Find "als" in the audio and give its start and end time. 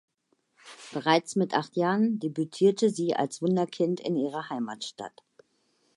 3.15-3.39